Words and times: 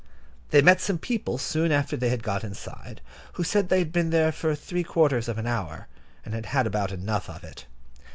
They 0.49 0.63
met 0.63 0.81
some 0.81 0.97
people 0.97 1.37
soon 1.37 1.71
after 1.71 1.95
they 1.95 2.09
had 2.09 2.23
got 2.23 2.43
inside, 2.43 3.01
who 3.33 3.43
said 3.43 3.69
they 3.69 3.77
had 3.77 3.91
been 3.91 4.09
there 4.09 4.31
for 4.31 4.55
three 4.55 4.83
quarters 4.83 5.27
of 5.27 5.37
an 5.37 5.45
hour, 5.45 5.87
and 6.25 6.33
had 6.33 6.47
had 6.47 6.65
about 6.65 6.91
enough 6.91 7.29
of 7.29 7.43
it. 7.43 7.67